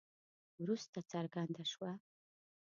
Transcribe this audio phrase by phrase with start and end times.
[0.63, 1.91] وروسته څرګنده شوه.